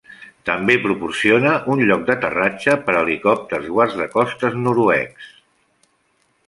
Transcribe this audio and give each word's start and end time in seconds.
També 0.49 0.75
proporciona 0.85 1.51
un 1.75 1.83
lloc 1.91 2.07
d'aterratge 2.07 2.77
per 2.87 2.97
a 2.97 3.05
helicòpters 3.05 3.69
guardacostes 3.77 4.61
noruecs. 4.65 5.31